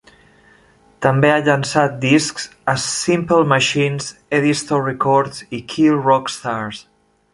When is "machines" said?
3.53-4.09